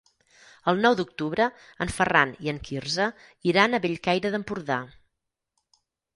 El 0.71 0.79
nou 0.85 0.95
d'octubre 0.99 1.45
en 1.85 1.91
Ferran 1.97 2.31
i 2.47 2.51
en 2.55 2.61
Quirze 2.71 3.11
iran 3.53 3.73
a 3.73 3.83
Bellcaire 3.85 4.35
d'Empordà. 4.39 4.81